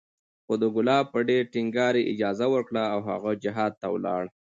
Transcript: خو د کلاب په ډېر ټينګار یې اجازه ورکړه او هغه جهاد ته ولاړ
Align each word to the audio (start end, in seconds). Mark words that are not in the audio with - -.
خو 0.45 0.53
د 0.61 0.63
کلاب 0.75 1.05
په 1.13 1.19
ډېر 1.29 1.43
ټينګار 1.53 1.93
یې 1.99 2.07
اجازه 2.13 2.45
ورکړه 2.53 2.83
او 2.93 2.99
هغه 3.09 3.31
جهاد 3.43 3.73
ته 3.81 3.87
ولاړ 3.95 4.23